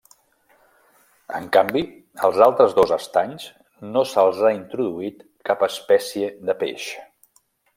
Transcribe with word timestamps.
En 1.39 1.49
canvi 1.57 1.83
als 2.29 2.39
altres 2.47 2.73
dos 2.79 2.93
estanys 2.97 3.45
no 3.93 4.05
se'ls 4.13 4.41
ha 4.49 4.53
introduït 4.57 5.23
cap 5.51 5.67
espècie 5.71 6.33
de 6.51 6.57
peix. 6.65 6.89